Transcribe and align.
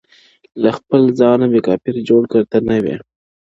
له 0.61 0.69
خپل 0.77 1.01
ځانه 1.19 1.45
مي 1.51 1.61
کافر 1.67 1.95
جوړ 2.09 2.23
کړ 2.31 2.41
ته 2.51 2.57
نه 2.67 2.77
وي- 2.83 2.97